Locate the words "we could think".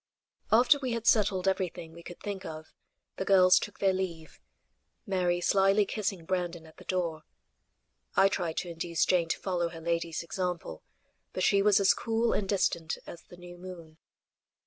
1.93-2.43